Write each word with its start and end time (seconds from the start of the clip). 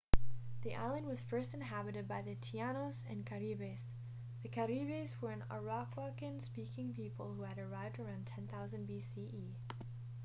the 0.63 0.73
island 0.75 1.05
was 1.05 1.21
first 1.21 1.53
inhabited 1.53 2.07
by 2.07 2.23
the 2.23 2.33
taínos 2.37 3.03
and 3.07 3.23
caribes. 3.23 3.93
the 4.41 4.49
caribes 4.49 5.21
were 5.21 5.29
an 5.29 5.43
arawakan-speaking 5.51 6.91
people 6.95 7.31
who 7.35 7.43
had 7.43 7.59
arrived 7.59 7.99
around 7.99 8.25
10,000 8.25 8.87
bce 8.89 9.51